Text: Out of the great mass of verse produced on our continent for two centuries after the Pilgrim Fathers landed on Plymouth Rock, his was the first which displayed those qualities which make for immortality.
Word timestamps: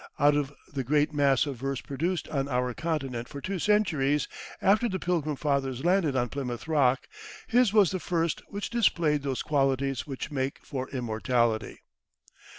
Out 0.17 0.35
of 0.35 0.51
the 0.73 0.83
great 0.83 1.13
mass 1.13 1.45
of 1.45 1.57
verse 1.57 1.79
produced 1.79 2.27
on 2.29 2.47
our 2.47 2.73
continent 2.73 3.27
for 3.29 3.39
two 3.39 3.59
centuries 3.59 4.27
after 4.59 4.89
the 4.89 4.97
Pilgrim 4.97 5.35
Fathers 5.35 5.85
landed 5.85 6.15
on 6.15 6.27
Plymouth 6.29 6.67
Rock, 6.67 7.07
his 7.45 7.71
was 7.71 7.91
the 7.91 7.99
first 7.99 8.41
which 8.47 8.71
displayed 8.71 9.21
those 9.21 9.43
qualities 9.43 10.07
which 10.07 10.31
make 10.31 10.57
for 10.63 10.89
immortality. 10.89 11.81